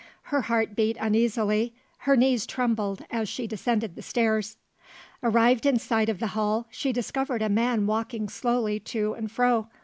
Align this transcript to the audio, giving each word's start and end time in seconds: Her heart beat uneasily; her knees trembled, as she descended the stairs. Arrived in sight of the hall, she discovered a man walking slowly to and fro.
Her 0.33 0.41
heart 0.41 0.75
beat 0.75 0.97
uneasily; 0.99 1.75
her 2.09 2.17
knees 2.17 2.47
trembled, 2.47 3.05
as 3.11 3.29
she 3.29 3.45
descended 3.45 3.95
the 3.95 4.01
stairs. 4.01 4.57
Arrived 5.21 5.63
in 5.63 5.77
sight 5.77 6.09
of 6.09 6.17
the 6.17 6.33
hall, 6.33 6.65
she 6.71 6.91
discovered 6.91 7.43
a 7.43 7.49
man 7.49 7.85
walking 7.85 8.27
slowly 8.27 8.79
to 8.79 9.13
and 9.13 9.31
fro. 9.31 9.67